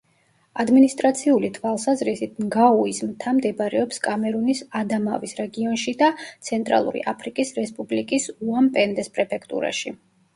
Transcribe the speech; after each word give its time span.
ადმინისტრაციული 0.61 1.49
თვალსაზრისით 1.57 2.39
ნგაუის 2.45 3.01
მთა 3.09 3.33
მდებარეობს 3.39 4.01
კამერუნის 4.07 4.61
ადამავის 4.79 5.35
რეგიონში 5.41 5.93
და 5.99 6.09
ცენტრალური 6.49 7.03
აფრიკის 7.13 7.53
რესპუბლიკის 7.59 8.27
უამ-პენდეს 8.49 9.13
პრეფექტურაში. 9.19 9.95